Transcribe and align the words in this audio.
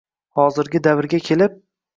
hozirgi 0.39 0.81
davrga 0.89 1.23
kelib 1.31 1.61